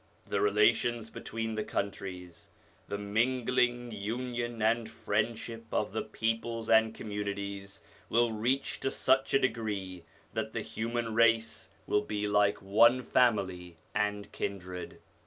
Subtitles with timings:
[0.25, 2.49] The relations between the countries,
[2.87, 9.35] the mingling, union, and friend ship of the peoples and communities, will reach to such
[9.35, 10.03] a degree
[10.33, 14.97] that the human race will be like one family and kindred.